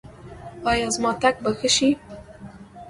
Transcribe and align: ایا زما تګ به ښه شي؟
ایا 0.69 0.87
زما 0.95 1.11
تګ 1.21 1.35
به 1.43 1.51
ښه 1.59 1.69
شي؟ 1.75 1.89